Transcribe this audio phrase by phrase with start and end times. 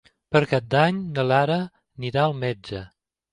[0.35, 1.59] Per Cap d'Any na Lara
[2.01, 2.83] anirà al metge.